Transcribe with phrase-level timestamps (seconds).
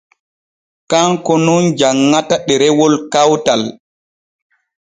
[0.89, 3.61] Kanko nun janŋata ɗerewol kawtal.